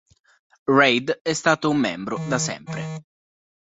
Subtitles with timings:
[0.65, 3.03] Reid è stato un membro da sempre.